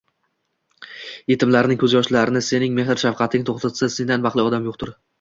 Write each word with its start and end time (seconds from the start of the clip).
Yetimlarning 1.33 1.79
ko'z 1.85 1.95
yoshlarini 1.99 2.43
sening 2.49 2.75
mehr-shafqating 2.81 3.49
to'xtatsa, 3.53 3.95
sendan 4.01 4.29
baxtli 4.29 4.51
odam 4.51 4.71
yo'qdir. 4.73 4.99